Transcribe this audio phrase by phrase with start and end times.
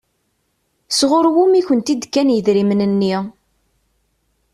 [0.97, 3.15] Sɣur wumi i kent-d-kan idrimen-nni?